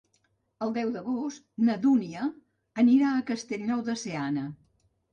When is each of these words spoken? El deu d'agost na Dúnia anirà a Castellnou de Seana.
El 0.67 0.71
deu 0.77 0.89
d'agost 0.95 1.45
na 1.69 1.77
Dúnia 1.85 2.25
anirà 2.87 3.15
a 3.15 3.23
Castellnou 3.31 3.89
de 3.95 4.01
Seana. 4.09 4.53